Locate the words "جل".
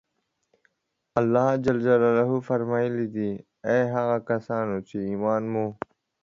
1.63-1.77